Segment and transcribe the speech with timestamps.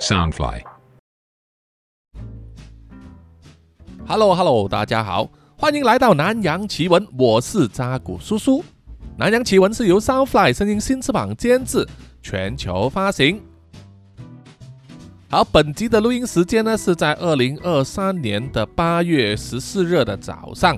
[0.00, 0.62] Soundfly。
[4.06, 8.64] Hello Hello，大家好，欢迎来到南洋奇闻，我是扎古叔叔。
[9.18, 11.86] 南洋奇闻是由 Soundfly 声音新翅膀监制，
[12.22, 13.42] 全球发行。
[15.28, 20.76] 好，本集的录音时间呢是在二零二三年的八月十四日的早上，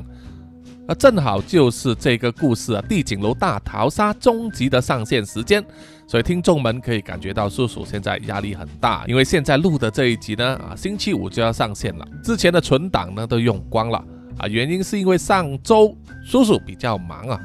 [0.88, 5.64] 啊，正好就是这个故事啊，地景楼大逃杀终极的上线时间，
[6.12, 13.96] 所以听众们可以感觉到叔叔现在压力很大，因为现在录的这一集呢，啊，星期五就要上线了，之前的存档呢都用光了，
[14.36, 17.40] 啊，原因是因为上周叔叔比较忙啊，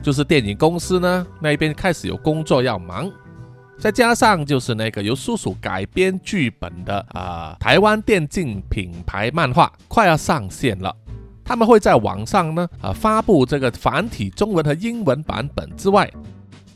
[0.00, 3.10] 就是电影公司呢那边开始有工作要忙。
[3.80, 10.94] 再加上就是那个由叔叔改编剧本的啊、台湾电竞品牌漫画快要上线了，
[11.42, 16.08] 他们会在网上呢啊、发布这个繁体中文和英文版本之外，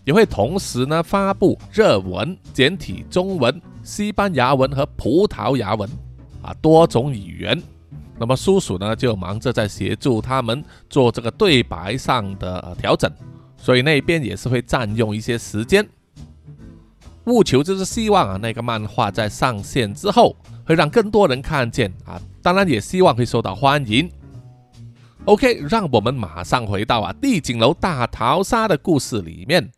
[0.06, 5.91] 也会同时呢发布日文、简体中文、西班牙文和葡萄牙文
[6.41, 7.61] 啊多种语言。
[8.17, 13.11] 那么叔叔呢就忙着在协助他们做这个对白上的、调整，
[13.56, 15.84] 所以那边也是会占用一些时间。
[17.25, 24.08] 务求就是希望啊，那个漫画在上线之后会让更多人看见啊，当然也希望会受到欢迎。
[25.25, 29.69] OK，让我们马上回到啊帝景楼大逃杀的故事里面。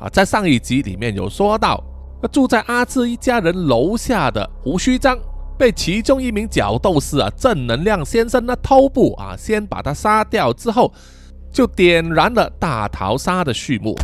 [0.00, 1.82] 啊，在上一集里面有说到，
[2.32, 5.18] 住在阿志一家人楼下的胡须章
[5.58, 10.90] 被其中一名角斗士啊正能量先生呢偷步啊，先把他杀掉之后，
[11.52, 13.94] 就点燃了大逃杀的序幕。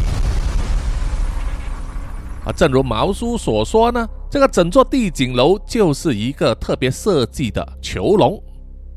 [2.44, 8.38] 啊，正如毛叔所说呢，这个整座地景楼就是一个特别设计的囚笼，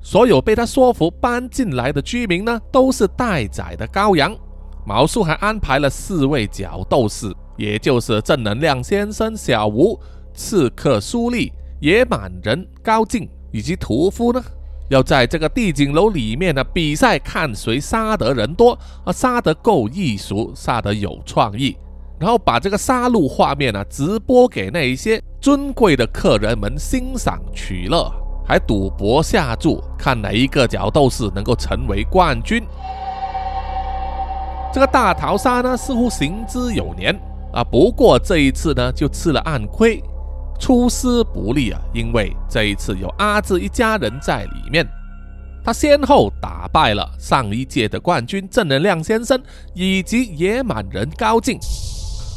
[0.02, 4.36] 所有被他说服搬进来的居民呢，都是待宰的羔羊。
[4.90, 9.96] 毛叔还安排了四位角斗士，也就是正能量先生小吴、
[10.34, 14.42] 刺客苏利、野蛮人高进以及屠夫呢，
[14.90, 18.72] 要在这个地景楼里面呢比赛，看谁杀得人多，
[19.06, 21.78] 啊，杀得够艺术，杀得有创意，
[22.20, 28.12] 然后把这个杀戮画面呢直播给那一些尊贵的客人们欣赏取乐，
[28.44, 32.64] 还赌博下注，看哪一个角斗士能够成为冠军。
[34.72, 37.14] 这个大逃杀呢，似乎行之有年
[37.52, 40.02] 啊，不过这一次呢，就吃了暗亏，
[40.60, 41.82] 出师不利啊。
[41.94, 44.88] 因为这一次有阿志一家人在里面，
[45.64, 49.42] 他先后打败了上一届的冠军正能量先生
[49.74, 51.58] 以及野蛮人高进，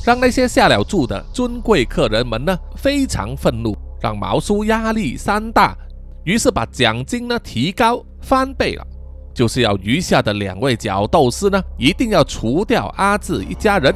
[0.04, 5.76] 让那些下了注的尊贵客人们呢非常愤怒，让毛叔压力山大，
[6.24, 8.86] 于是把奖金呢提高翻倍了。
[9.34, 13.94] 就是要余下的两位角斗士呢，一定要除掉阿志一家人。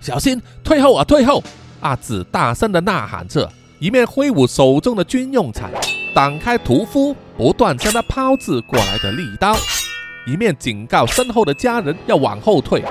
[0.00, 1.42] 小心，退后啊，退后！
[1.80, 5.70] 阿志大声的呐喊着，一面挥舞手中的军用铲，
[6.14, 9.56] 挡开屠夫不断向他抛掷过来的利刀，
[10.26, 12.84] 一面警告身后的家人要往后退。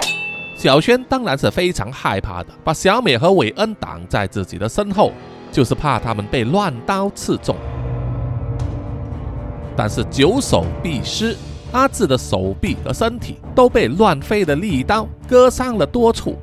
[0.56, 5.12] 小轩当然是非常害怕的，把小美和韦恩挡在自己的身后。
[5.52, 7.56] 就是怕他们被乱刀刺中，
[9.76, 11.36] 但是久守必失，
[11.74, 16.38] 阿志的手臂和身体都被乱飞的利刀割伤了多处，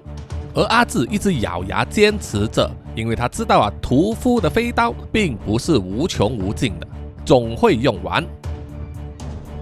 [0.55, 6.87] 而阿志一直咬牙坚持着，因为他知道啊，屠夫的飞刀并不是无穷无尽的，
[7.25, 8.23] 总会用完。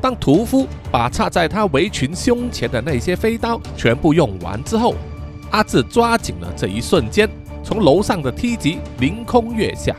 [0.00, 4.94] 当屠夫把插在他围裙胸前的那些飞刀全部用完之后，
[5.50, 7.28] 阿志抓紧了这一瞬间。
[7.66, 9.96] 从楼上的梯级凌空跃下，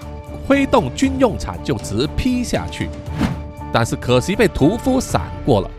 [0.48, 2.88] 挥动军用铲就直劈下去，
[3.74, 5.70] 但是可惜被屠夫闪过了。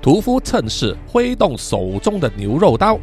[0.00, 2.96] 屠夫趁势挥动手中的牛肉刀，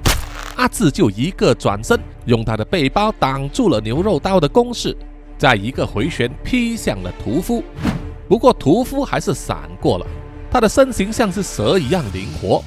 [0.56, 4.96] 阿志就一个转身，用他的背包挡住了牛肉刀的攻势，
[5.38, 7.62] 再一个回旋劈向了屠夫。
[8.30, 10.08] 不过屠夫还是闪过了，
[10.50, 12.64] 他的身形像是蛇一样灵活，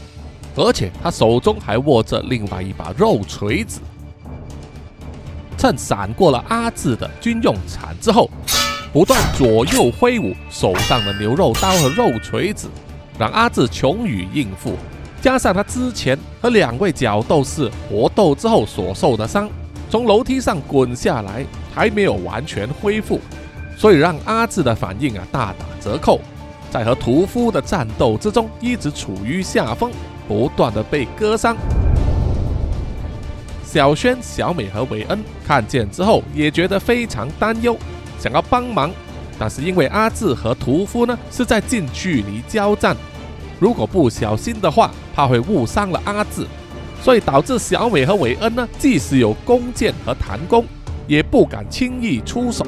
[0.55, 3.81] 而且他手中还握着另外一把肉锤子。
[5.63, 8.29] 趁闪过了阿志的军用铲之后，
[8.93, 12.69] 不断左右挥舞手上的牛肉刀和肉锤子，
[13.17, 14.75] 让阿志穷于应付。
[15.21, 19.49] 加上他之前和两位角斗士搏斗之后所受的伤，
[19.89, 23.21] 从楼梯上滚下来还没有完全恢复，
[23.77, 26.19] 所以让阿志的反应啊大打折扣。
[26.73, 29.93] 在和屠夫的战斗之中，一直处于下风，
[30.27, 31.57] 不断的被割伤。
[33.73, 37.75] 小轩、小美和韦恩看见之后，也觉得非常担忧，
[38.19, 38.91] 想要帮忙，
[39.39, 42.95] 但是因为阿志和屠夫呢是在近距离交战，
[43.59, 46.47] 如果不小心的话，怕会误伤了阿志，
[47.01, 50.67] 所以导致小美和韦恩呢，即使有弓箭和弹弓，
[51.07, 52.67] 也不敢轻易出手。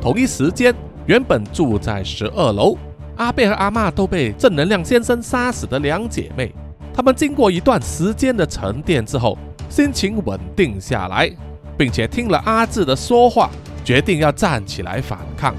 [0.00, 0.72] 同一时间，
[1.06, 2.78] 原本住在十二楼，
[3.16, 6.54] 阿贝和阿妈都被正能量先生杀死的两姐妹，
[6.96, 9.36] 他们经过一段时间的沉淀之后，
[9.68, 11.30] 心情稳定下来，
[11.76, 13.50] 并且听了阿志的说话。
[13.84, 15.54] 决定要站起来反抗，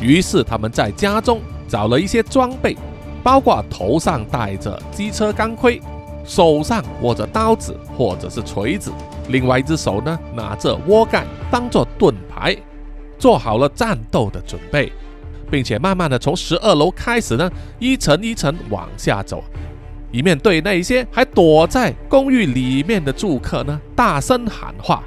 [0.00, 2.74] 于是他们在家中找了一些装备，
[3.22, 5.78] 包括头上戴着机车钢盔，
[6.24, 8.90] 手上握着刀子或者是锤子，
[9.28, 12.56] 另外一只手呢拿着锅盖当做盾牌，
[13.18, 14.90] 做好了战斗的准备，
[15.50, 19.44] 并且慢慢的从十二楼开始呢，一层一层往下走，
[20.12, 25.02] 一面对那些还躲在公寓里面的住客呢大声喊话。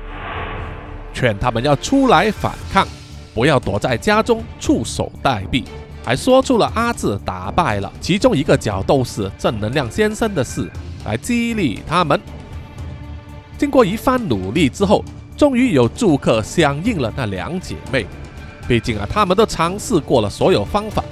[1.14, 2.86] 劝他们要出来反抗，
[3.34, 5.64] 不要躲在家中束手待毙，
[6.04, 10.70] 还说出了阿志打败了其中一个角斗士正能量先生的事，
[11.06, 12.20] 来激励他们。
[13.58, 15.06] 经过一番努力之后，
[15.38, 18.06] 终于有住客响应了那两姐妹。
[18.68, 21.04] 毕竟啊，他们都尝试过了所有方法，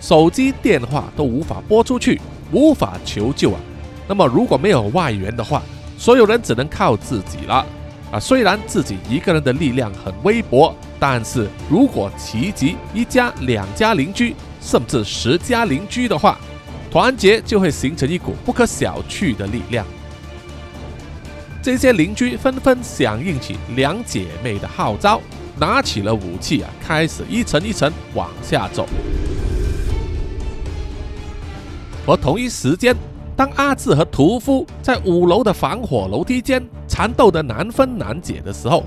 [0.00, 2.20] 手机电话都无法拨出去，
[2.52, 3.60] 无法求救啊。
[4.06, 5.62] 那么如果没有外援的话，
[5.98, 7.66] 所有人只能靠自己了。
[8.12, 16.38] 啊，虽然自己一个人的力量很微薄，但是如果齐集一家、两家邻居，甚至十家邻居的话，
[16.90, 19.86] 团结就会形成一股不可小觑的力量。
[21.62, 25.18] 这些邻居纷纷响应起两姐妹的号召，
[25.58, 28.86] 拿起了武器啊，开始一层一层往下走。
[32.06, 32.96] 而同一时间，
[33.36, 36.62] 当阿志和屠夫在五楼的防火楼梯间。
[36.88, 38.84] 缠斗的难分难解的时候，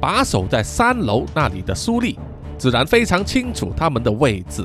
[0.00, 2.18] 把守在三楼那里的苏丽
[2.56, 4.62] 自然非常清楚他们的位置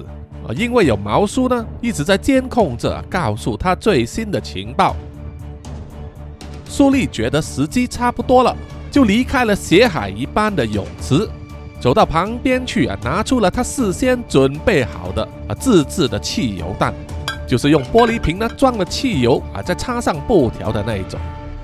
[0.48, 4.96] 啊，因为有毛叔呢一直在监控着，告诉他最新的情报。
[6.66, 8.56] 苏丽觉得时机差不多了，
[8.90, 11.28] 就离开了血海一般的泳池，
[11.82, 16.94] 走到旁边去啊，拿出了他事先准备好的啊自制的汽油弹，
[17.48, 21.20] 就是用玻璃瓶呢装了汽油啊，再插上布条的那一种。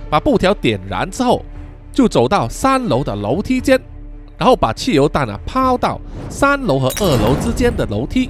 [0.09, 1.43] 把布条点燃之后，
[1.91, 3.79] 就走到三楼的楼梯间，
[4.37, 5.99] 然后把汽油弹啊抛到
[6.29, 8.29] 三楼和二楼之间的楼梯。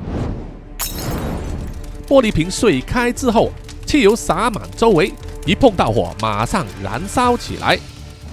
[2.08, 3.52] 玻璃瓶碎开之后，
[3.86, 5.14] 汽油洒满周围，
[5.46, 7.78] 一碰到火马上燃烧起来，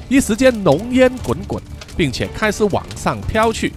[0.09, 1.63] 一时间浓烟滚滚，
[1.97, 3.73] 并且开始往上飘去。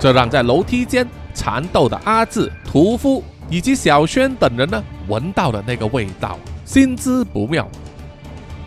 [0.00, 3.22] 这让在楼梯间缠斗的阿志、屠夫
[3.52, 7.68] 以及小轩等人呢，闻到了那个味道，心知不妙。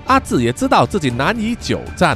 [0.05, 2.15] 阿志也知道自己难以久战，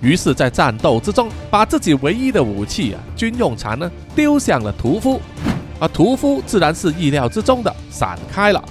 [0.00, 5.20] 于是，在战斗之中，把自己唯一的武器啊军用铲呢丢向了屠夫，
[5.78, 8.64] 而屠夫自然是意料之中的闪开了。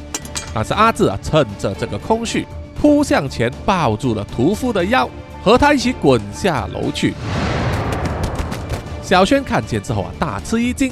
[0.52, 2.48] 但是阿志啊趁着这个空隙
[2.82, 5.08] 扑向前，抱住了屠夫的腰，
[5.44, 7.14] 和他一起滚下楼去。
[9.04, 10.92] 小轩看见之后啊大吃一惊，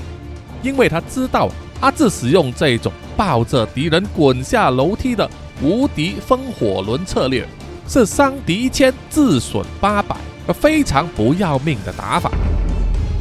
[0.61, 1.49] 因为他知道
[1.79, 5.29] 阿志使用这种抱着敌人滚下楼梯的。
[5.59, 7.43] 无敌风火轮策略
[7.87, 10.15] 是伤敌一千自损八百，
[10.53, 12.29] 非常不要命的打法。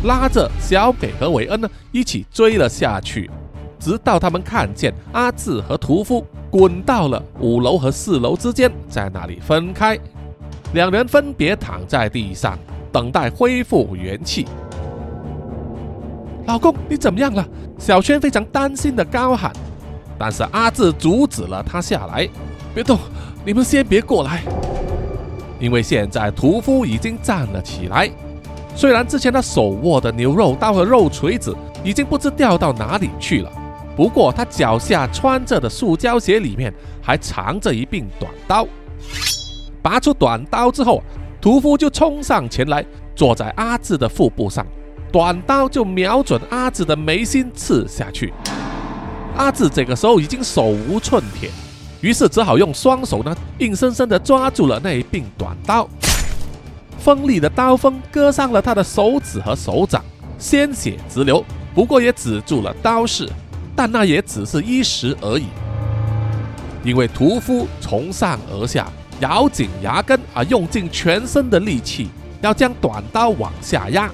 [0.04, 3.30] 拉着小北和韦恩呢一起追了下去，
[3.78, 9.98] 直到他们看见阿志和屠夫滚到了五楼和四楼之间，在那里分开。
[10.74, 12.58] 两人分别躺在地上，
[12.92, 14.44] 等待恢复元气。
[16.44, 17.48] 老公，你怎么样了？
[17.78, 19.52] 小轩非常担心的高喊。
[20.18, 22.28] 但是阿志阻止了他下来，
[22.74, 22.98] 别动，
[23.44, 24.42] 你们先别过来，
[25.60, 28.10] 因为现在屠夫已经站了起来。
[28.74, 31.54] 虽然之前他手握的牛肉刀和肉锤子
[31.84, 33.52] 已经不知掉到哪里去了，
[33.94, 38.66] 不过他脚下穿着的塑胶鞋里面还藏着一柄短刀。
[39.82, 41.02] 拔出短刀之后，
[41.40, 44.66] 屠夫就冲上前来，坐在阿志的腹部上，
[45.16, 48.34] 短刀就瞄准阿志的眉心刺下去。
[49.34, 51.48] 阿志这个时候已经手无寸铁，
[52.02, 55.88] 于是只好用双手呢，硬生生的抓住了那一柄短刀。
[56.98, 60.04] 锋利的刀锋割伤了他的手指和手掌，
[60.38, 61.42] 鲜血直流，
[61.74, 63.26] 不过也止住了刀势，
[63.74, 65.46] 但那也只是一时而已。
[66.84, 68.86] 因为屠夫从上而下
[69.20, 72.10] 咬紧牙根啊，用尽全身的力气
[72.42, 74.10] 要将短刀往下压。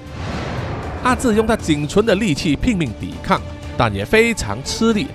[1.02, 3.40] 阿志用他仅存的力气拼命抵抗。
[3.75, 5.06] 但也非常吃力，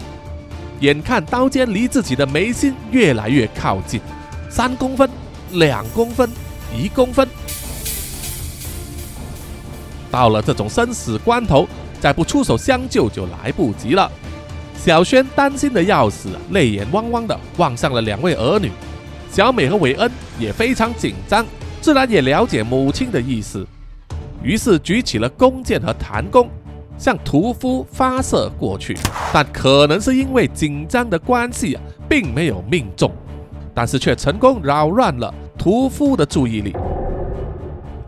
[0.80, 4.02] 眼看刀尖离自己的眉心越来越靠近，
[4.50, 5.08] 三公分、
[5.52, 6.28] 两公分、
[6.76, 7.26] 一公分，
[10.10, 11.70] 到了这种生死关头，
[12.02, 14.12] 再不出手相救就来不及了。
[14.76, 18.72] 小轩担心的要死，泪眼汪汪的望向了两位儿女。
[19.32, 21.46] 小美和韦恩也非常紧张，
[21.80, 23.66] 自然也了解母亲的意思，
[24.44, 26.50] 于是举起了弓箭和弹弓，
[26.98, 28.98] 向屠夫发射过去。
[29.34, 33.12] 但可能是因为紧张的关系啊，并没有命中，
[33.74, 36.76] 但是却成功扰乱了屠夫的注意力。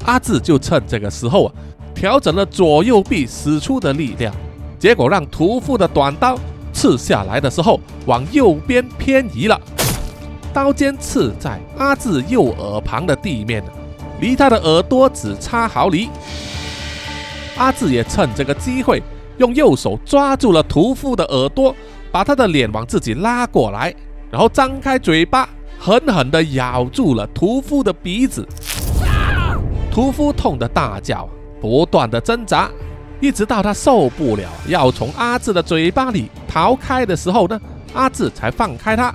[0.05, 1.53] 阿志就趁这个时候啊，
[1.93, 4.33] 调整了左右臂使出的力量，
[4.79, 6.37] 结果让屠夫的短刀
[6.71, 9.59] 刺下来的时候往右边偏移了。
[10.53, 13.63] 刀尖刺在阿志右耳旁的地面，
[14.19, 16.09] 离他的耳朵只差毫厘。
[17.57, 19.01] 阿志也趁这个机会，
[19.37, 21.75] 用右手抓住了屠夫的耳朵，
[22.11, 23.93] 把他的脸往自己拉过来，
[24.31, 28.47] 然后张开嘴巴，狠狠地咬住了屠夫的鼻子。
[29.91, 31.27] 屠夫痛得大叫，
[31.59, 32.69] 不断的挣扎，
[33.19, 37.59] 一直到他受不了，要从阿志的嘴巴里逃开的时候呢，
[37.93, 39.13] 阿志才放开他。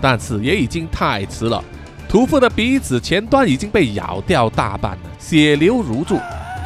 [0.00, 1.62] 但是也已经太迟了，
[2.12, 6.20] 屠夫的鼻子前端已经被咬掉大半了，血流如注，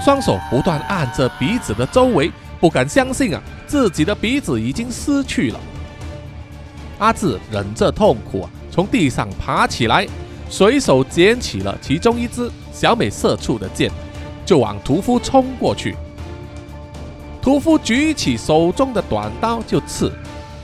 [0.05, 5.61] 双手不断按着鼻子的周围，不敢相信啊，自己的鼻子已经失去了。
[6.99, 10.05] 阿志忍着痛苦啊，从地上爬起来，
[10.50, 13.88] 随手捡起了其中一支小美射出的箭，
[14.45, 15.95] 就往屠夫冲过去。
[17.41, 20.11] 屠夫举起手中的短刀就刺，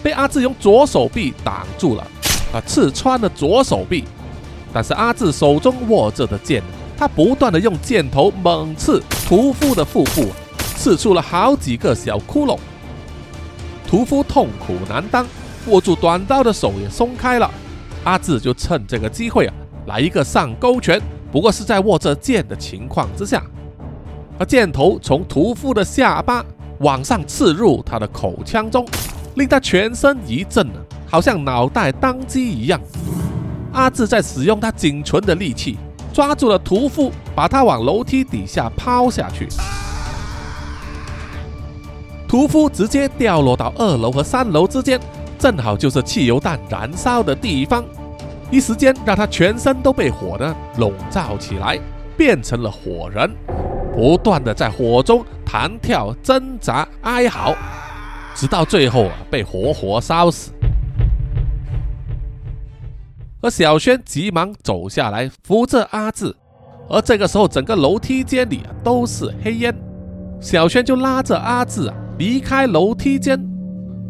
[0.03, 2.05] 被阿志用左手臂挡住了。
[2.53, 2.61] 啊！
[2.67, 4.05] 刺穿了左手臂，
[4.73, 6.63] 但是阿志手中握着的剑，
[6.97, 10.27] 他不断的用箭头猛刺屠夫的腹部，
[10.77, 12.59] 刺出了好几个小窟窿。
[13.87, 15.27] 屠夫痛苦难当，
[15.67, 17.51] 握住短刀的手也松开了。
[18.05, 19.55] 阿志就趁这个机会啊，
[19.87, 21.01] 来一个上勾拳，
[21.31, 23.45] 不过是在握着剑的情况之下，
[24.39, 26.45] 而箭头从屠夫的下巴
[26.79, 28.87] 往上刺入他的口腔中，
[29.35, 30.67] 令他全身一震！
[31.07, 32.81] 好像脑袋当机一样，
[33.73, 35.79] 阿志在使用他仅存的力气
[36.13, 39.49] 抓住了屠夫，把他往楼梯底下抛下去。
[42.29, 45.01] 屠夫直接掉落到二楼和三楼之间，
[45.39, 47.85] 正好就是汽油弹燃烧的地方，
[48.51, 51.79] 一时间让他全身都被火呢笼罩起来，
[52.17, 53.31] 变成了火人，
[53.95, 57.55] 不断的在火中弹跳、挣扎、哀嚎，
[58.35, 60.51] 直到最后啊被活活烧死。
[63.43, 66.33] 而小轩急忙走下来扶着阿志，
[66.89, 69.75] 而这个时候整个楼梯间里啊都是黑烟，
[70.41, 73.45] 小轩就拉着阿志啊离开楼梯间，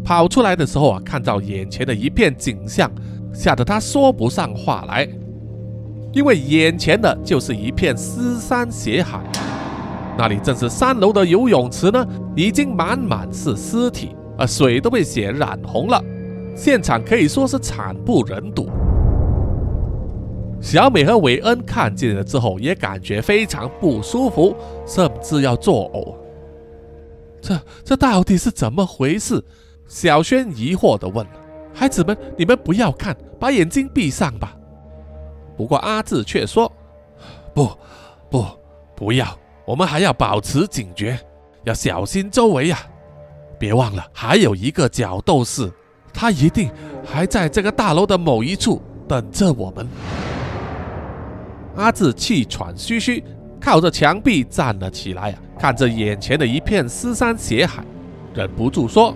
[0.05, 2.93] 跑出来的时候啊看到眼前的一片景象，
[3.33, 5.09] 吓得他说不上话来，
[6.13, 9.19] 因为眼前的就是一片尸山血海，
[10.19, 15.99] 那里正是三楼的游泳池呢，已经满满是尸体，而水都被血染红了，
[16.55, 18.69] 现场可以说是惨不忍睹。
[20.63, 26.15] 小美和韦恩看见了之后，也感觉非常不舒服，甚至要作呕。
[27.43, 29.45] 这这到底是怎么回事？
[29.89, 31.27] 小轩疑惑地问
[31.75, 34.57] ：“孩子们，你们不要看，把眼睛闭上吧。”
[35.59, 36.73] 不过阿志却说
[37.53, 37.69] ：“不，
[38.31, 38.47] 不，
[38.95, 41.19] 不要，我们还要保持警觉，
[41.65, 42.79] 要小心周围呀！
[43.59, 45.71] 别忘了，还有一个角斗士，
[46.15, 46.71] 他一定
[47.05, 49.87] 还在这个大楼的某一处等着我们。”
[51.77, 53.23] 阿志气喘吁吁，
[53.61, 57.83] 靠着墙壁站了起来啊，看着眼前的一片尸山血海，
[58.35, 59.15] 忍不住说：“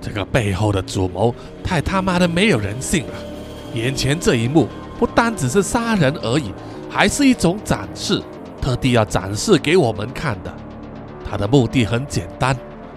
[0.00, 3.14] 这个背后的主谋太他妈的没有人性了！
[3.74, 6.52] 眼前这一幕不单只是杀人而已，
[6.88, 8.22] 还是一种展示，
[8.60, 10.54] 特地要展示给我们看的。
[11.28, 12.56] 他的目的很简单，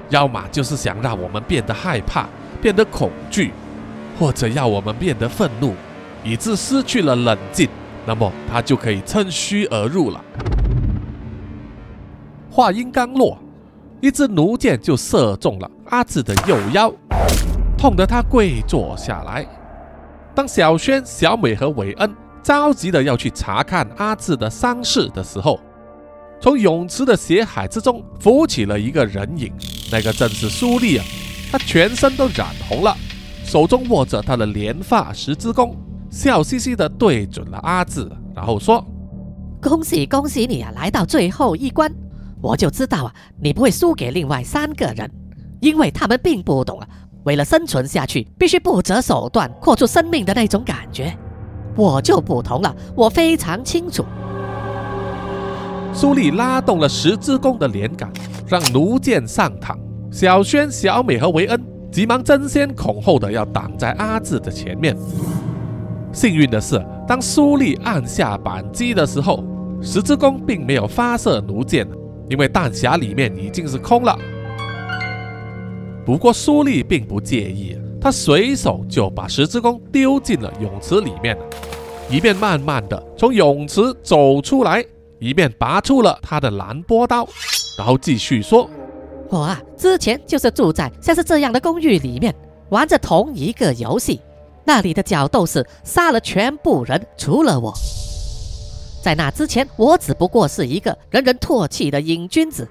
[0.10, 2.30] 要么就是想让我们变得害怕，
[2.62, 3.52] 变得恐惧，
[4.20, 5.74] 或者要我们变得愤怒，
[6.24, 7.68] 以致失去了冷静。”
[8.06, 10.24] 那么他就可以趁虚而入了。
[12.50, 13.38] 话音刚落，
[14.02, 16.92] 一支弩箭就射中了阿志的右腰，
[17.78, 19.46] 痛得他跪坐下来。
[20.36, 25.60] 当小轩、小美和韦恩着急的要去查看阿志的伤势的时候，
[26.42, 29.54] 从泳池的血海之中浮起了一个人影，
[29.92, 31.06] 那个正是苏丽啊！
[31.52, 32.96] 他全身都染红了，
[33.44, 35.78] 手中握着他的连发十字弓。
[36.12, 38.86] 笑嘻嘻的对准了阿志，然后说
[39.64, 41.90] ：“恭喜恭喜你啊，来到最后一关！
[42.42, 45.10] 我就知道啊，你不会输给另外三个人，
[45.62, 46.88] 因为他们并不懂啊，
[47.24, 51.18] 为了生存下去，必须不择手段豁出生命的那种感觉。
[51.78, 54.04] 我就不同了，我非常清楚。”
[55.96, 58.12] 苏丽拉动了十字弓的连杆，
[58.48, 59.78] 让弩箭上膛。
[60.12, 64.94] 小轩、小美和维恩急忙争先恐后的要挡在阿志的前面。
[66.14, 69.44] 幸运的是，当苏丽按下扳机的时候，
[69.82, 71.88] 十字弓并没有发射弩箭，
[72.30, 74.18] 因为弹匣里面已经是空了。
[76.06, 81.38] 不过苏丽并不介意，他随手就把十字弓丢进了泳池里面，
[82.10, 84.84] 一边慢慢的从泳池走出来，
[85.20, 87.28] 一边拔出了他的蓝波刀，
[87.78, 88.70] 然后继续说。
[89.30, 92.36] 我啊，之前就是住在像是这样的公寓里面，
[92.70, 94.20] 玩着同一个游戏。
[94.74, 97.74] 那里的角斗士杀了全部人，除了我。
[99.04, 102.66] 在那之前，我只不过是一个人人唾弃的瘾君子。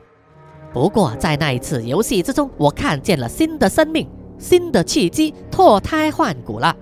[0.72, 6.74] 不过在那一次游戏之中，我看见了新的生命，新的契机，脱胎换骨了。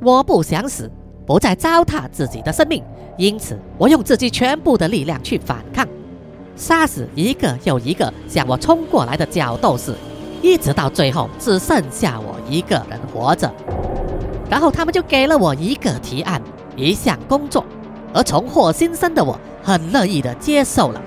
[0.00, 0.90] 我不想死，
[1.24, 2.82] 不再糟蹋自己的生命，
[3.16, 5.86] 因此我用自己全部的力量去反抗。
[6.56, 9.94] 杀死一个又一个向我冲过来的角斗士，
[10.42, 13.50] 一直到最后只剩下我一个人活着。
[14.50, 16.42] 然后他们就给了我一个提案，
[16.76, 17.64] 一项工作，
[18.12, 21.00] 而重获新生的我很乐意的接受了。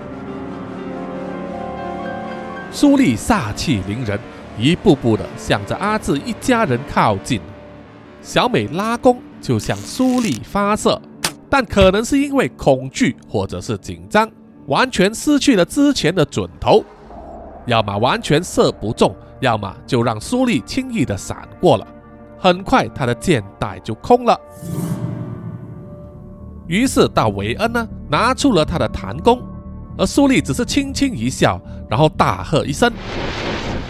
[2.72, 4.20] 苏丽煞气凌人，
[4.58, 7.40] 一步步的向着阿志一家人靠近。
[8.22, 11.00] 小美拉弓就向苏丽发射，
[11.50, 14.28] 但可能是因为恐惧或者是紧张。
[14.68, 16.84] 完全失去了之前的准头，
[17.68, 19.16] 要么完全射不中，
[19.46, 21.88] 要么就让苏丽轻易的闪过了。
[22.40, 24.40] 很快，他的箭袋就空了。
[26.68, 29.40] 于是，到韦恩呢，拿出了他的弹弓，
[29.98, 32.92] 而苏丽只是轻轻一笑，然后大喝一声，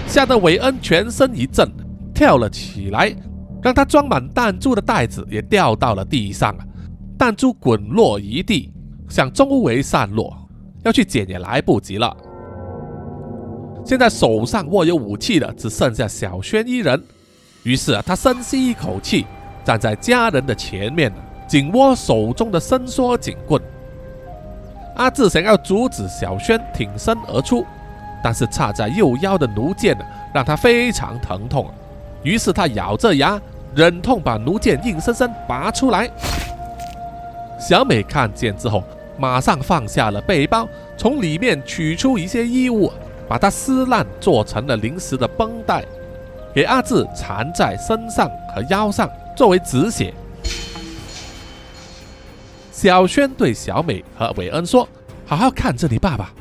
[0.08, 1.72] 吓得韦恩全身一震，
[2.14, 3.16] 跳了起来，
[3.64, 6.54] 让他装满弹珠的袋子也掉到了地上，
[7.18, 8.74] 弹珠滚落一地，
[9.08, 10.36] 向周围散落。
[10.84, 12.16] 要去捡也来不及了。
[13.86, 17.02] 现在手上握有武器的只剩下小轩一人，
[17.62, 19.28] 于是啊，他深吸一口气，
[19.64, 21.14] 站在家人的前面，
[21.48, 23.62] 紧握手中的伸缩警棍。
[24.96, 27.64] 阿志想要阻止小轩挺身而出，
[28.24, 31.70] 但是插在右腰的弩箭呢，让他非常疼痛。
[32.24, 33.40] 于是他咬着牙，
[33.76, 36.10] 忍痛把弩箭硬生生拔出来。
[37.60, 38.84] 小美看见之后。
[39.18, 40.68] 马上放下了背包，
[40.98, 42.92] 从里面取出一些衣物，
[43.28, 45.84] 把它撕烂，做成了临时的绷带，
[46.54, 50.14] 给阿志缠在身上和腰上，作为止血。
[52.72, 54.88] 小轩对小美和韦恩说
[55.26, 56.34] ：“好好看着你爸爸。”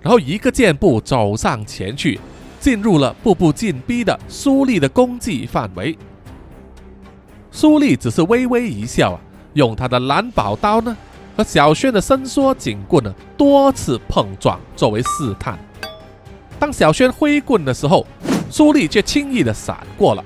[0.00, 2.20] 然后一个箭步走上前去，
[2.60, 5.96] 进入了步步紧逼的苏丽的攻击范围。
[7.50, 9.20] 苏丽只是微微一笑啊，
[9.54, 10.96] 用他的蓝宝刀呢。
[11.34, 15.58] 和小轩的伸缩警棍呢多次碰撞，作为试探。
[16.62, 18.06] 当小轩挥棍的时候，
[18.48, 20.24] 苏丽却轻易的闪过了，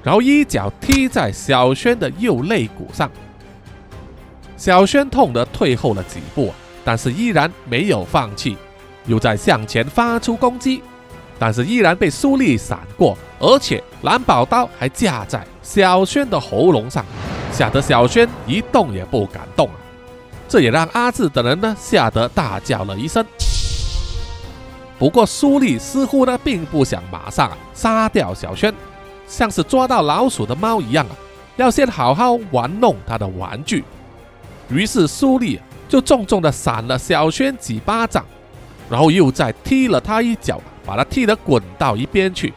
[0.00, 3.10] 然后一脚踢在小轩的右肋骨上。
[4.56, 8.56] 小轩痛得退后了几步，但是依然没有放弃，
[9.06, 10.80] 又在向前发出攻击，
[11.36, 17.04] 但是依然被苏丽闪过，而且蓝宝刀还架在小轩的喉咙上，
[17.50, 19.74] 吓得小轩一动也不敢动啊。
[20.48, 23.26] 这也让阿志等人呢吓得大叫了一声。
[25.02, 28.72] 不过苏丽似乎呢并不想马上啊杀掉小轩，
[29.26, 31.16] 像是抓到老鼠的猫一样啊，
[31.56, 33.82] 要先好好玩弄他的玩具。
[34.68, 38.24] 于是苏丽就重重的闪了小轩几巴掌，
[38.88, 42.54] 然后又再踢了他一脚，把他踢得滚到一边去。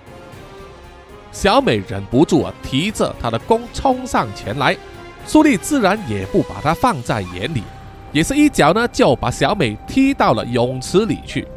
[1.31, 4.77] 小美忍不住啊提着他的弓冲上前来，
[5.25, 7.63] 苏丽自然也不把他放在眼里。
[8.12, 11.47] 也是一脚呢，就把小美踢到了泳池里去。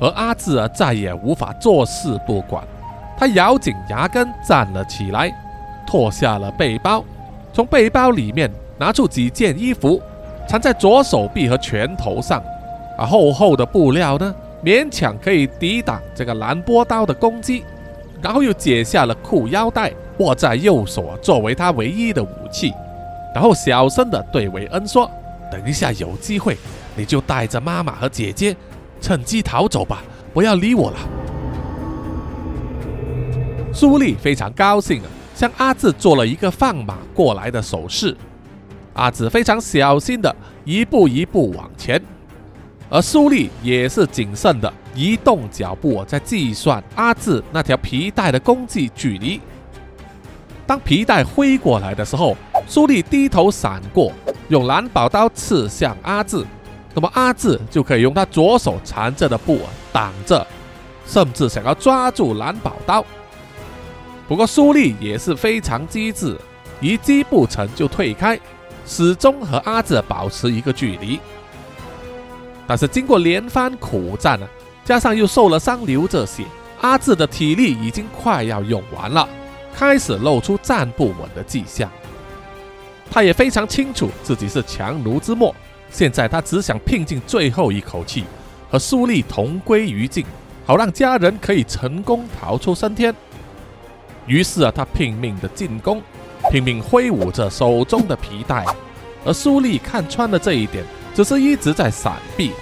[0.00, 2.62] 而阿志啊，再也无法坐视不管，
[3.18, 5.32] 他咬紧牙根站了起来，
[5.86, 7.04] 脱下了背包，
[7.52, 10.00] 从背包里面拿出几件衣服，
[10.48, 12.42] 缠在左手臂和拳头上，
[12.96, 17.64] 而，厚厚的布料呢，勉强可以抵挡这个蓝波刀的攻击。
[18.20, 22.74] 然后又解下了裤腰带，握在右手，作为他唯一的武器。
[23.32, 25.08] 然后小声的对韦恩说
[25.52, 26.56] ：“等一下有机会，
[26.96, 28.56] 你就带着妈妈和姐姐，
[29.00, 30.96] 趁机逃走吧，不要理我了。”
[33.72, 38.16] 苏丽非常高兴啊，向阿志做了一个放马过来的手势。
[38.94, 40.34] 阿志非常小心的
[40.64, 42.02] 一步一步往前，
[42.90, 49.40] 而苏丽也是谨慎的移动脚步，在计算阿志那条皮带的攻击距离。
[50.66, 54.10] 当皮带挥过来的时候，苏丽低头闪过，
[54.48, 56.44] 用蓝宝刀刺向阿志，
[56.98, 59.60] 那么阿志就可以用他左手缠着的布
[59.92, 60.44] 挡着，
[61.06, 63.04] 甚至想要抓住蓝宝刀。
[64.26, 66.36] 不过苏丽也是非常机智，
[66.80, 68.36] 一击不成就退开，
[68.84, 71.20] 始终和阿志保持一个距离。
[72.66, 74.48] 但是经过连番苦战啊，
[74.84, 76.42] 加上又受了伤流着血，
[76.80, 79.28] 阿志的体力已经快要用完了，
[79.72, 81.88] 开始露出站不稳的迹象。
[83.08, 85.54] 他也非常清楚自己是强弩之末，
[85.90, 88.24] 现在他只想拼尽最后一口气，
[88.70, 90.24] 和苏丽同归于尽，
[90.64, 93.14] 好让家人可以成功逃出升天。
[94.26, 96.02] 于是啊，他拼命的进攻，
[96.50, 98.64] 拼命挥舞着手中的皮带，
[99.24, 102.52] 而苏丽看穿了这一点，只是一直在闪避。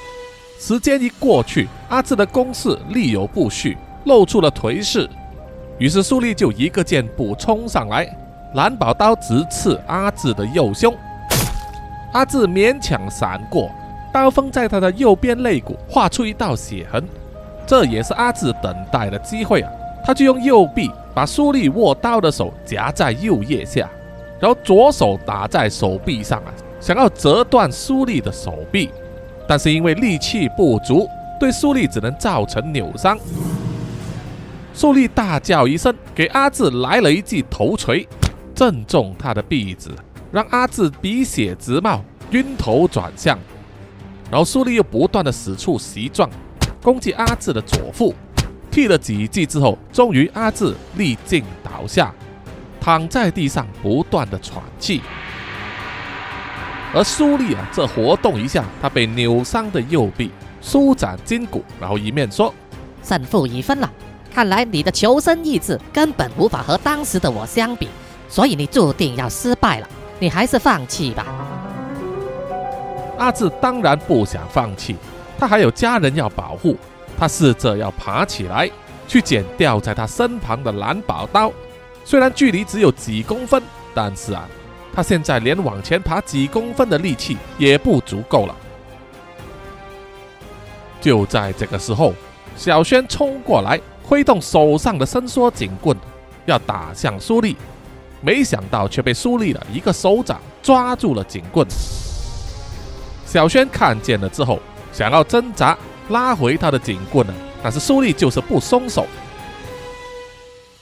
[0.58, 5.08] 时间一过去，阿志的攻势力有不续，露出了颓势。
[5.78, 8.08] 于是苏丽就一个箭步冲上来。
[8.54, 10.96] 蓝宝刀直刺阿志的右胸，
[12.16, 13.70] 阿志勉强闪过，
[14.10, 17.06] 刀锋在他的右边肋骨划出一道血痕。
[17.66, 19.70] 这也是阿志等待的机会啊！
[20.02, 23.86] 他就用右臂把苏丽握刀的手夹在右腋下，
[24.40, 26.48] 然后左手打在手臂上啊，
[26.80, 28.90] 想要折断苏丽的手臂，
[29.46, 31.06] 但是因为力气不足，
[31.38, 33.18] 对苏丽只能造成扭伤。
[34.72, 38.08] 苏丽大叫一声，给阿志来了一记头锤。
[38.54, 39.90] 正中他的鼻子，
[40.36, 43.38] 让阿志鼻血直冒，晕头转向。
[44.30, 46.28] 然后苏丽又不断的使出袭撞，
[46.82, 48.14] 攻击阿志的左腹。
[48.70, 52.14] 踢了几记之后，终于阿志力尽倒下，
[52.78, 55.00] 躺在地上不断的喘气。
[56.92, 62.52] 而苏丽啊，这活动一下他被扭伤的右臂，舒展筋骨，然后一面说
[63.02, 63.90] ：“胜负已分了，
[64.30, 67.88] 看来你的求生意志根本无法和当时的我相比。”
[68.28, 69.88] 所以你注定要失败了，
[70.18, 71.26] 你还是放弃吧。
[73.18, 74.96] 阿志当然不想放弃，
[75.38, 76.76] 他还有家人要保护。
[77.18, 78.70] 他试着要爬起来，
[79.08, 81.50] 去捡掉在他身旁的蓝宝刀。
[82.04, 83.62] 虽然距离只有几公分，
[83.94, 84.46] 但是啊，
[84.94, 88.54] 他现在连往前爬几公分的力气也不足够了。
[91.00, 92.12] 就在这个时候，
[92.54, 95.96] 小轩冲过来，挥动手上的伸缩警棍，
[96.44, 97.56] 要打向苏丽。
[98.20, 101.66] 没想到却被苏丽的一个手掌抓住了警棍。
[103.24, 104.58] 小轩看见了之后，
[104.92, 105.76] 想要挣扎
[106.08, 109.06] 拉回他的警棍呢，但是苏丽就是不松手。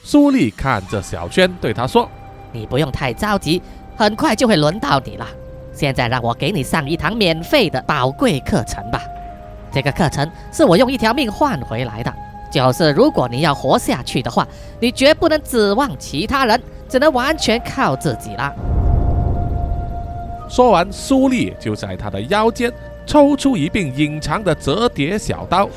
[0.03, 2.09] 苏丽看着小轩，对他说
[2.53, 3.62] ：“你不用太着急，
[3.97, 5.27] 很快就会轮到你了。
[5.73, 9.01] 现在让我给你上一堂免费的宝贵课程吧。
[9.73, 12.14] 这个课程是我用一条命换回来的，
[12.53, 14.47] 就是如果你要活下去的话，
[14.79, 18.53] 你绝不能指望其他人。”只能完全靠自己了。
[20.49, 22.73] 说完，苏丽就在他的腰间
[23.07, 25.68] 抽出一柄隐藏的折叠小刀，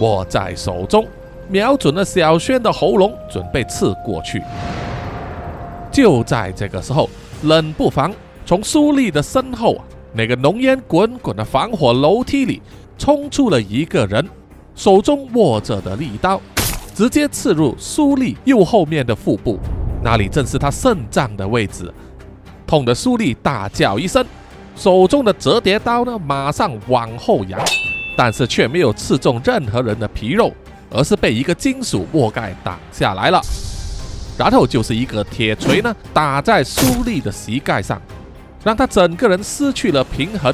[0.00, 1.06] 握在手中，
[1.48, 4.42] 瞄准了小轩的喉咙，准备刺过去。
[5.90, 7.10] 就在这个时候，
[7.42, 8.12] 冷不防
[8.46, 12.62] 从苏丽的身后啊，那个浓烟滚滚的防火楼梯里
[12.96, 14.26] 冲出了一个人，
[14.74, 16.40] 手中握着的利刀
[16.94, 19.58] 直接刺入苏丽右后面的腹部。
[20.04, 21.92] 那里正是他肾脏的位置，
[22.66, 24.24] 痛的苏丽大叫一声，
[24.74, 27.60] 手中的折叠刀呢马上往后扬，
[28.16, 30.52] 但是却没有刺中任何人的皮肉，
[30.90, 33.40] 而是被一个金属锅盖挡下来了。
[34.36, 38.02] 然后就是一个铁锤呢打在苏丽的膝盖上，
[38.64, 40.52] 让他整个人失去了平衡，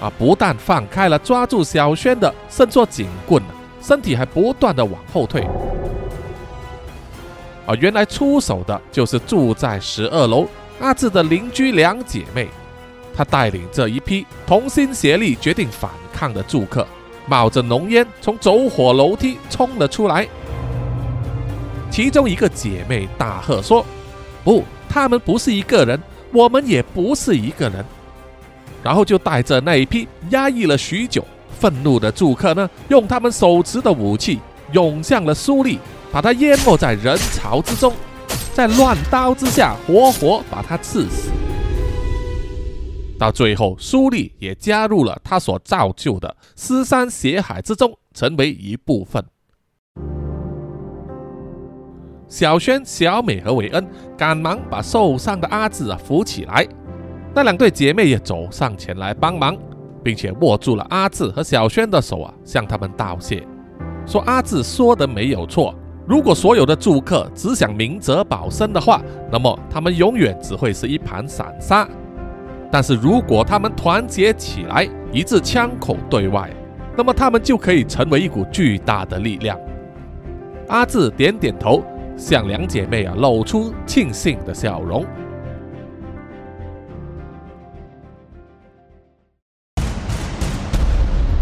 [0.00, 3.42] 啊，不但放开了抓住小轩的伸缩警棍，
[3.82, 5.46] 身体还不断的往后退。
[7.76, 10.46] 原来出手的就是住在十二楼
[10.80, 12.48] 阿志的邻居两姐妹，
[13.14, 16.86] 她带领这一批同心协力决定反抗的住客，
[17.26, 20.26] 冒着浓烟从走火楼梯冲了出来。
[21.90, 23.84] 其中一个姐妹大喝说
[24.44, 26.00] ：“不，他们不是一个人，
[26.32, 27.84] 我们也不是一个人。”
[28.82, 31.22] 然后就带着那一批压抑了许久、
[31.58, 34.40] 愤怒的住客呢，用他们手持的武器
[34.72, 35.78] 涌向了苏丽。
[36.12, 37.92] 把他淹没在人潮之中，
[38.52, 41.30] 在乱刀之下活活把他刺死。
[43.18, 49.24] 到最后，苏丽也加入了他所造就的尸山血海之中，成为一部分。
[52.26, 56.66] 小轩、小美和韦恩赶忙把受伤的阿志啊扶起来，
[57.34, 59.56] 那两对姐妹也走上前来帮忙，
[60.02, 63.46] 并且握住了阿志和小轩的手啊，向他们道谢，
[64.06, 65.74] 说阿志说的没有错。
[66.10, 71.88] 如果所有的住客只想明哲保身的话，那么他们永远只会是一盘散沙。
[72.68, 76.50] 但是如果他们团结起来，一致枪口对外，
[76.96, 79.56] 那么他们就可以成为一股巨大的力量。
[80.66, 81.80] 阿志点点头，
[82.16, 85.06] 向两姐妹啊露出庆幸的笑容。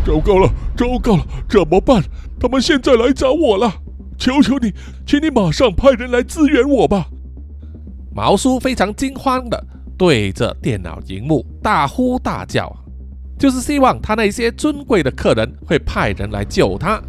[0.04, 2.02] 糟糕了，糟糕了，怎么办？
[2.38, 3.72] 他们现在来找我了！
[4.18, 4.72] 求求你，
[5.06, 7.08] 请你马上派人来支援我吧！
[8.12, 9.64] 毛叔非常惊慌的
[9.96, 12.74] 对着电脑荧幕大呼大叫，
[13.38, 17.00] 就是希望他那些尊贵的客人会派人来救他。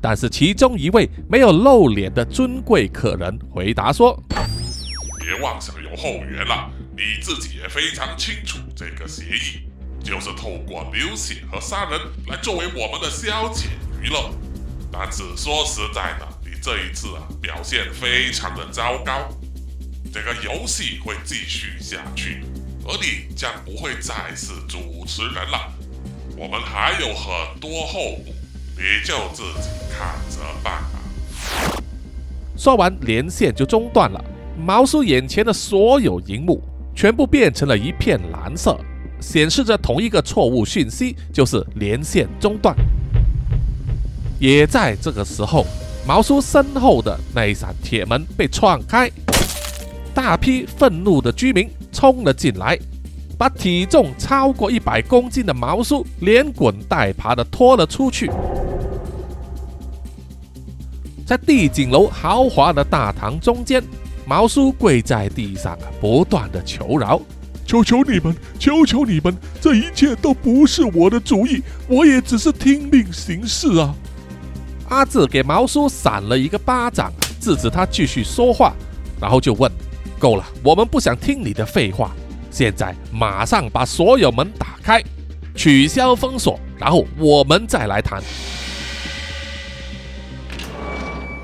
[0.00, 4.20] 但是其中一位没有露脸的尊贵客人回答说
[5.20, 9.62] ：“别妄想有后援了，你自己也非常清楚这个协议。”
[10.02, 13.66] 就是透过流血和杀人来作为我们的消遣
[14.00, 14.30] 娱乐，
[14.90, 19.28] 但是说实在的，你这一次啊表现非常的糟糕，
[20.12, 22.42] 这个游戏会继续下去，
[22.84, 25.72] 而你将不会再是主持人了。
[26.36, 28.34] 我们还有很多后补，
[28.76, 31.82] 你就自己看着办吧。
[32.56, 34.24] 说完，连线就中断了。
[34.58, 36.62] 毛叔眼前的所有荧幕
[36.94, 38.78] 全部变成了一片蓝色。
[39.18, 42.76] 显示着同一个错误讯息，就是连线中断。
[44.38, 45.66] 也在这个时候，
[46.06, 49.10] 毛叔身后的那一扇铁门被撞开，
[50.14, 52.78] 大批愤怒的居民冲了进来，
[53.38, 58.30] 把体重超过一百公斤的毛叔连滚带爬的拖了出去。
[61.26, 63.82] 在帝景楼豪华的大堂中间，
[64.26, 67.20] 毛叔跪在地上，不断的求饶。
[67.66, 73.92] 求求你们，求求你们，这一切都不是我的主意，我也只是听命行事啊！
[74.88, 78.72] 阿志给毛叔扇了一个巴掌，制止他继续说话，
[79.20, 79.70] 然后就问
[80.18, 82.12] ：“够了，我们不想听你的废话，
[82.50, 85.02] 现在马上把所有门打开，
[85.54, 88.22] 取消封锁，然后我们再来谈。”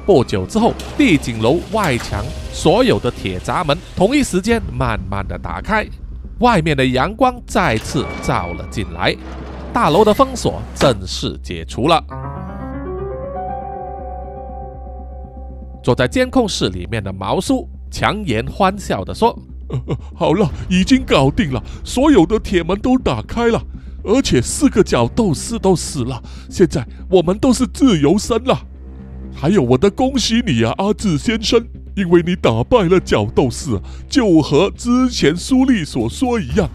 [0.04, 5.86] 不久之后，帝景楼外墙所有的铁闸门同一时间慢慢的打开。
[6.40, 9.14] 外面的阳光再次照了进来，
[9.72, 12.02] 大楼的封锁正式解除了。
[15.82, 19.36] 坐在监控室里面的毛叔强颜欢笑地说
[20.14, 23.62] ：“好了，已经搞定了，所有的铁门都打开了，
[24.04, 28.66] 而且四个角斗士都死了，现在我们都是自由身了。
[29.34, 36.66] 还有我的恭喜你啊，阿志先生。”因为你打败了角斗士，就和之前苏丽所说一样，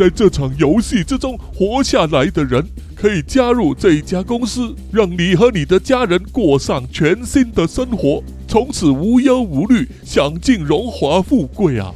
[0.00, 11.92] 在这场游戏之中活下来的人可以加入这家公司，让你和你的家人过上全新的生活，从此无忧无虑，享尽荣华富贵啊！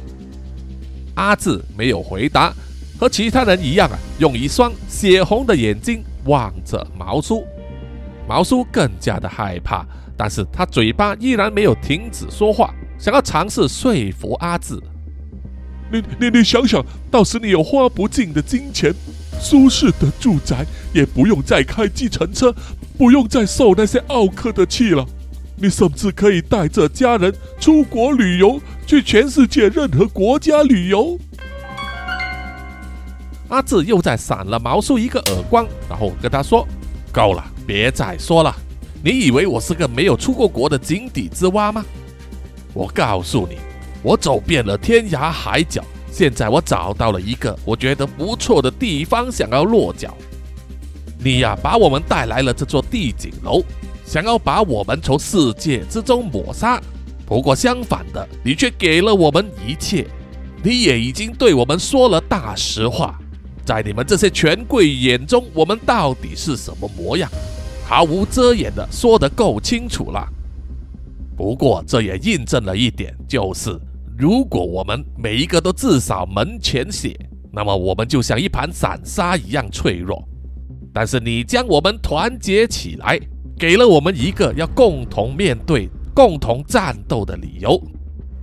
[1.15, 2.53] 阿志没有回答，
[2.99, 7.43] 和其他人一样啊，用一双血红的眼睛望着毛叔。
[8.27, 9.83] 毛叔更加的害怕。
[10.15, 14.79] 但是他嘴巴依然没有停止说话，想要尝试说服阿志。
[15.91, 18.93] 你你你想想，到时你有花不尽的金钱，
[19.39, 22.53] 舒适的住宅，也不用再开计程车，
[22.97, 25.05] 不用再受那些奥克的气了。
[25.57, 31.17] 你甚至可以带着家人出国旅游，去全世界任何国家旅游。
[33.47, 36.67] 阿志又在扇了毛叔一个耳光，然后跟他说
[37.13, 38.53] ：“够了，别再说了。”
[39.03, 41.85] 你以为我是个没有出过国的井底之蛙吗？
[42.73, 43.57] 我告诉你，
[44.05, 50.15] 我走遍了天涯海角，现在我找到了一个我觉得不错的地方，想要落脚。
[51.17, 53.63] 你呀，把我们带来了这座地景楼，
[54.05, 56.79] 想要把我们从世界之中抹杀。
[57.25, 60.05] 不过相反的，你却给了我们一切。
[60.63, 63.19] 你也已经对我们说了大实话，
[63.65, 67.27] 在你们这些权贵眼中，我们到底是什么模样？
[67.87, 70.27] 毫无遮掩的说得够清楚了。
[71.35, 73.75] 不过这也印证了一点，就是
[74.17, 77.13] 如果我们每一个都至少门前雪，
[77.51, 80.23] 那么我们就像一盘散沙一样脆弱。
[80.93, 83.19] 但是你将我们团结起来，
[83.57, 87.81] 给了我们一个要共同面对、共同战斗的理由。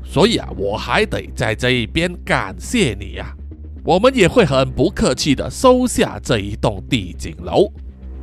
[0.04, 3.34] 所以啊，我还得在这一边感谢你呀。
[3.84, 7.72] 我们也会很不客气的收下这一栋地景楼，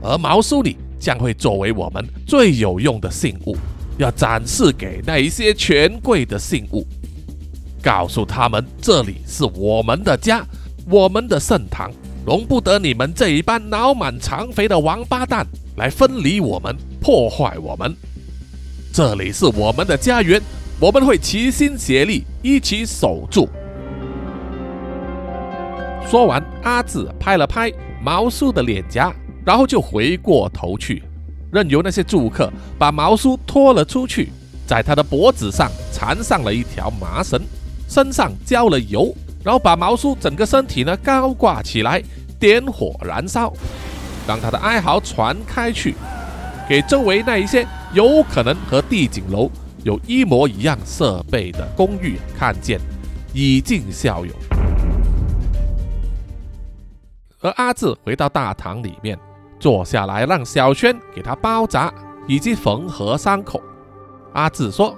[0.01, 0.77] 而毛叔你。
[0.99, 3.55] 将会作为我们最有用的信物，
[3.97, 6.85] 要展示给那一些权贵的信物，
[7.81, 10.43] 告诉他们这里是我们的家，
[10.89, 11.91] 我们的圣堂，
[12.25, 15.45] 容不得你们这一班脑满肠肥的王八蛋
[15.77, 17.95] 来分离我们、破坏我们。
[18.91, 20.41] 这里是我们的家园，
[20.79, 23.47] 我们会齐心协力，一起守住。
[26.09, 29.13] 说完，阿志拍了拍毛叔的脸颊，
[29.45, 31.03] 然后就回过头去，
[31.51, 34.29] 任由那些住客把毛叔拖了出去，
[34.65, 37.39] 在他的脖子上缠上了一条麻绳，
[37.89, 42.01] 身上浇了油，然后把毛叔整个身体呢高挂起来，
[42.39, 43.51] 点火燃烧，
[44.27, 45.95] 让他的哀嚎传开去，
[46.69, 49.49] 给周围那一些有可能和地景楼
[49.83, 52.79] 有一模一样设备的公寓看见，
[53.33, 54.31] 以儆效尤。
[57.41, 59.17] 而阿志回到大堂里面，
[59.59, 61.91] 坐下来让小轩给他包扎
[62.27, 63.61] 以及缝合伤口。
[64.33, 64.93] 阿志说：“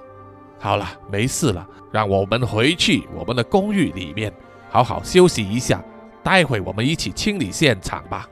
[0.60, 4.32] 好了，没事了，让我们回去我们的公寓里面
[4.70, 5.84] 好好休息一下，
[6.24, 8.28] 待会我们一起清理现场吧。”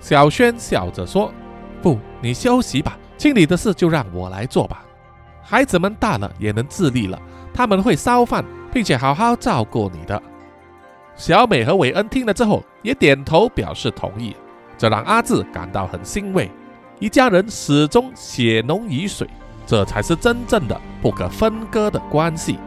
[0.00, 1.32] 小轩笑着说
[1.80, 4.84] ：“不，你休息吧，清理的事就让我来做吧。
[5.42, 7.20] 孩子们大了也能自立了，
[7.54, 10.22] 他们会烧饭，并且好好照顾你的。”
[11.16, 14.36] 小美和韦恩听了之后也点头表示同意，
[14.76, 16.50] 这让阿志感到很欣慰。
[16.98, 19.28] 一家人始终血浓于水，
[19.66, 22.58] 这才是真正的不可分割的关系。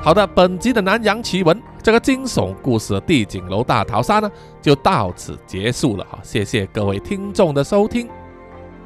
[0.00, 6.18] 好的，本集的南洋奇闻这个惊悚故事《地景楼大逃杀》呢，就到此结束了哈。
[6.22, 8.08] 谢谢各位听众的收听。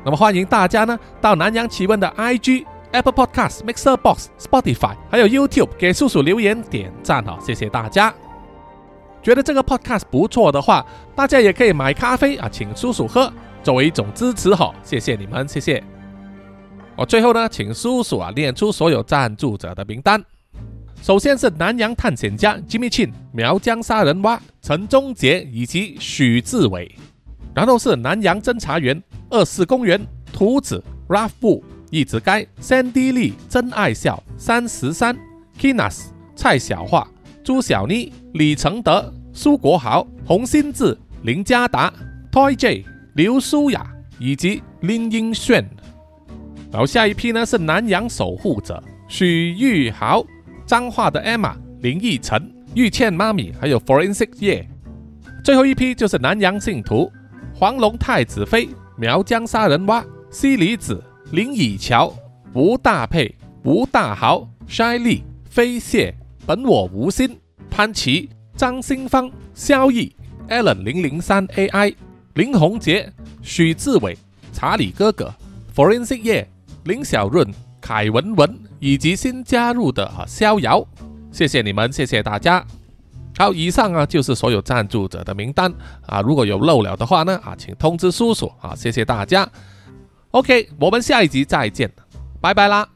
[0.04, 2.64] 那么欢迎大家呢到南洋奇闻的 IG。
[2.92, 8.14] Apple Podcast、Mixer Box、Spotify，还有 YouTube，给叔叔留言点赞哈，谢谢大家。
[9.20, 13.30] 觉得这个 Podcast 不错的话，大家也可以买咖啡啊，请叔叔喝，
[13.66, 15.82] 作为一种支持哈，谢谢你们，谢谢。
[16.96, 20.24] 我最后呢，请叔叔啊念出所有赞助者的名单。
[21.02, 26.94] 首先是南洋探险家 Jimmy Chin、苗疆杀人蛙陈忠杰以及许志伟，
[27.56, 30.00] 然后是南洋侦查员二四公园
[30.32, 31.64] 图子 Ralph 布。
[31.90, 35.18] 一直该 Sandy Lee 真爱笑三十三
[35.58, 36.04] Kinas
[36.36, 37.04] 蔡小桦
[37.42, 41.92] 朱小妮李承德苏国豪洪新志林家达
[42.30, 42.84] Toy J
[43.16, 43.84] 刘舒雅
[44.18, 45.68] 以及林英炫。
[46.70, 50.24] 然后下一批呢是南洋守护者许玉豪
[50.66, 54.68] 彰化的 Emma 林奕晨玉倩妈咪还有 Forensic 叶。
[55.42, 57.10] 最后一批就是南洋信徒
[57.54, 61.02] 黄龙太子妃苗疆杀人蛙西里子。
[61.32, 62.14] 林以乔、
[62.54, 66.14] 吴大佩、吴大豪、筛利、飞蟹、
[66.46, 67.36] 本我无心、
[67.68, 70.14] 潘琪、张新芳、萧逸、
[70.48, 71.92] Allen 零零三 AI、
[72.36, 73.10] 林宏杰、
[73.42, 74.16] 许志伟、
[74.52, 75.34] 查理哥哥、
[75.74, 76.46] Forensic 叶、
[76.84, 80.86] 林小润、凯文文以及新加入的啊逍遥，
[81.32, 82.62] 谢谢你们，谢谢大家。
[83.38, 85.72] 好，以上啊就是所有赞助者的名单
[86.06, 89.48] 啊，如果有漏了的话呢啊，请通知叔叔啊，谢谢大家。
[90.32, 91.90] OK，我们下一集再见，
[92.38, 92.86] 拜拜啦。